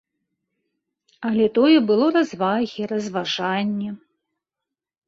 Але 1.29 1.45
тое 1.57 1.77
было 1.91 2.09
развагі, 2.17 2.81
разважанні. 2.95 3.89